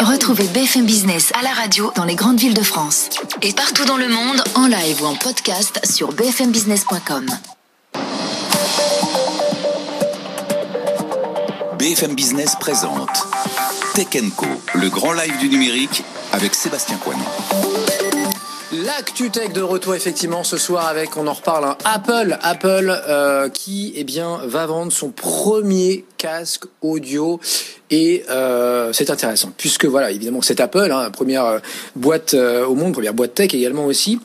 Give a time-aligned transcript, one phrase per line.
[0.00, 3.10] Retrouvez BFM Business à la radio dans les grandes villes de France.
[3.42, 7.26] Et partout dans le monde, en live ou en podcast sur bfmbusiness.com.
[11.78, 13.26] BFM Business présente
[13.94, 14.06] Tech
[14.36, 17.24] Co, le grand live du numérique avec Sébastien Coinon.
[18.88, 23.50] L'actu tech de retour effectivement ce soir avec, on en reparle, un Apple, Apple euh,
[23.50, 27.38] qui eh bien va vendre son premier casque audio
[27.90, 31.58] et euh, c'est intéressant puisque voilà évidemment c'est Apple, hein, première euh,
[31.96, 34.20] boîte au monde, première boîte tech également aussi.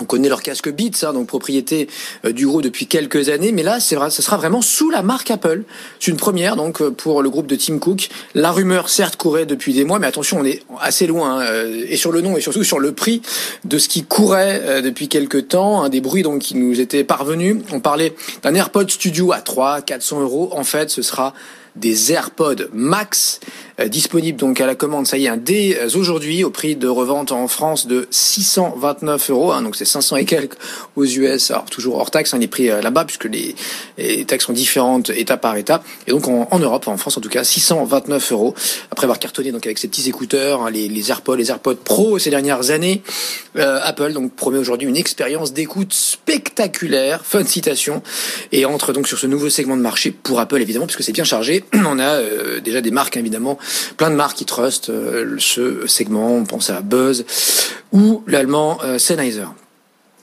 [0.00, 1.88] On connaît leur casque Beats, hein, donc propriété
[2.24, 5.30] euh, du gros depuis quelques années, mais là, c'est ce sera vraiment sous la marque
[5.30, 5.62] Apple.
[6.00, 8.08] C'est une première, donc euh, pour le groupe de Tim Cook.
[8.34, 11.86] La rumeur, certes, courait depuis des mois, mais attention, on est assez loin, hein, euh,
[11.88, 13.22] et sur le nom et surtout sur le prix
[13.64, 15.82] de ce qui courait depuis quelques temps.
[15.82, 17.56] Un des bruits donc qui nous étaient parvenus.
[17.72, 20.50] On parlait d'un AirPod Studio à 3, 400 euros.
[20.52, 21.34] En fait, ce sera
[21.76, 23.40] des AirPods Max
[23.80, 26.86] euh, disponibles donc à la commande, ça y est, dès euh, aujourd'hui au prix de
[26.86, 30.54] revente en France de 629 euros, hein, donc c'est 500 et quelques
[30.94, 33.56] aux US, alors toujours hors taxe, hein, les prix euh, là-bas puisque les,
[33.98, 37.20] les, taxes sont différentes état par état, et donc en, en, Europe, en France en
[37.20, 38.54] tout cas, 629 euros.
[38.92, 42.20] Après avoir cartonné donc avec ces petits écouteurs, hein, les, les, AirPods, les AirPods Pro
[42.20, 43.02] ces dernières années,
[43.56, 48.02] Apple donc promet aujourd'hui une expérience d'écoute spectaculaire, fin de citation,
[48.52, 51.24] et entre donc sur ce nouveau segment de marché pour Apple évidemment puisque c'est bien
[51.24, 53.58] chargé on a euh, déjà des marques évidemment,
[53.96, 56.34] plein de marques qui trustent euh, ce segment.
[56.34, 57.24] On pense à Buzz
[57.92, 59.46] ou l'allemand euh, Sennheiser.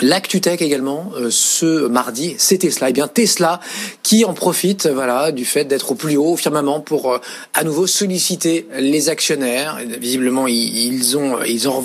[0.00, 2.88] L'ActuTech également, ce mardi, c'est Tesla.
[2.88, 3.60] Et eh bien Tesla
[4.02, 7.20] qui en profite voilà, du fait d'être au plus haut au firmament pour
[7.54, 9.78] à nouveau solliciter les actionnaires.
[10.00, 11.80] Visiblement, ils, ont, ils, en,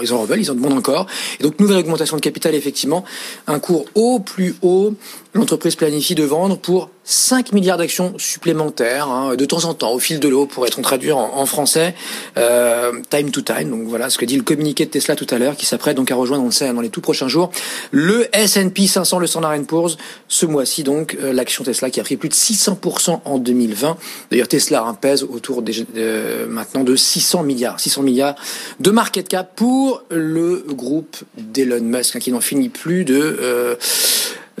[0.00, 1.08] ils en ils en demandent encore.
[1.40, 3.04] Et donc, nouvelle augmentation de capital, effectivement.
[3.48, 4.94] Un cours au plus haut.
[5.34, 9.98] L'entreprise planifie de vendre pour 5 milliards d'actions supplémentaires hein, de temps en temps, au
[9.98, 11.94] fil de l'eau, pour être traduit en, en français,
[12.36, 13.70] euh, time to time.
[13.70, 16.10] Donc voilà ce que dit le communiqué de Tesla tout à l'heure, qui s'apprête donc
[16.10, 17.50] à rejoindre, on le sait, dans les tout prochains jours,
[17.90, 19.96] le S&P 500, le Standard Poor's.
[20.28, 23.96] Ce mois-ci, donc, euh, l'action Tesla qui a pris plus de 600% en 2020.
[24.30, 28.36] D'ailleurs, Tesla hein, pèse autour des, euh, maintenant de 600 milliards, 600 milliards
[28.78, 33.76] de market cap pour le groupe d'Elon Musk, hein, qui n'en finit plus de euh,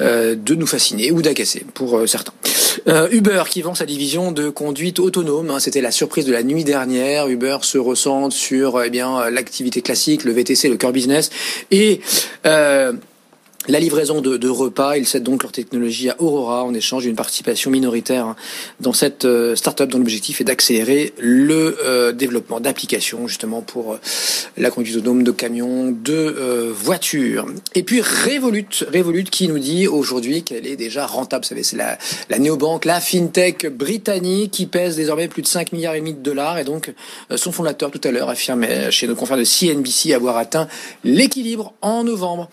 [0.00, 2.32] de nous fasciner ou d'agacer pour euh, certains.
[2.88, 6.42] Euh, Uber qui vend sa division de conduite autonome, hein, c'était la surprise de la
[6.42, 7.28] nuit dernière.
[7.28, 11.30] Uber se ressent sur eh bien l'activité classique, le VTC, le core business
[11.70, 12.00] et
[13.70, 17.16] la livraison de, de, repas, ils cèdent donc leur technologie à Aurora en échange d'une
[17.16, 18.34] participation minoritaire
[18.80, 24.00] dans cette euh, start-up dont l'objectif est d'accélérer le euh, développement d'applications justement pour euh,
[24.56, 27.46] la conduite autonome de camions, de voitures.
[27.74, 31.44] Et puis Revolut, Revolut qui nous dit aujourd'hui qu'elle est déjà rentable.
[31.44, 31.98] Vous savez, c'est la,
[32.28, 36.20] la néobanque, la fintech britannique qui pèse désormais plus de 5 milliards et demi de
[36.20, 36.92] dollars et donc
[37.36, 40.68] son fondateur tout à l'heure affirmait chez nos confrères de CNBC avoir atteint
[41.04, 42.48] l'équilibre en novembre.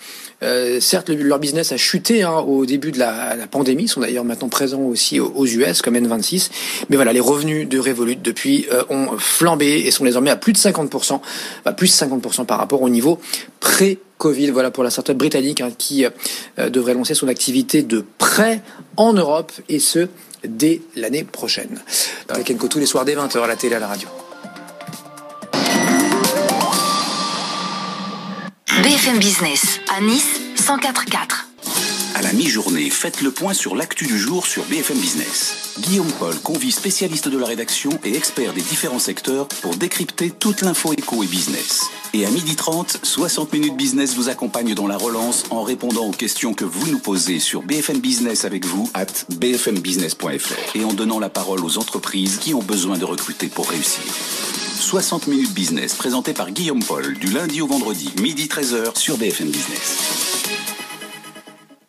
[1.13, 3.83] Leur business a chuté hein, au début de la, pandémie.
[3.83, 6.49] Ils sont d'ailleurs maintenant présents aussi aux, US comme N26.
[6.89, 10.53] Mais voilà, les revenus de Revolut depuis euh, ont flambé et sont désormais à plus
[10.53, 11.19] de 50%,
[11.65, 13.19] bah, plus de 50% par rapport au niveau
[13.59, 14.51] pré-Covid.
[14.51, 18.61] Voilà pour la startup britannique hein, qui euh, devrait lancer son activité de prêt
[18.97, 20.07] en Europe et ce
[20.47, 21.81] dès l'année prochaine.
[22.29, 24.07] Avec Enco tous les soirs dès 20h à la télé à la radio.
[28.83, 31.45] BFM Business à Nice 104.4.
[32.15, 35.75] À la mi-journée, faites le point sur l'actu du jour sur BFM Business.
[35.79, 40.63] Guillaume Paul convie spécialistes de la rédaction et experts des différents secteurs pour décrypter toute
[40.63, 41.89] l'info éco et business.
[42.13, 46.53] Et à 12h30, 60 minutes business vous accompagne dans la relance en répondant aux questions
[46.53, 49.05] que vous nous posez sur BFM Business avec vous at
[49.39, 54.03] bfmbusiness.fr et en donnant la parole aux entreprises qui ont besoin de recruter pour réussir.
[54.81, 59.49] 60 minutes business présenté par Guillaume Paul du lundi au vendredi, midi 13h sur BFM
[59.49, 60.36] Business.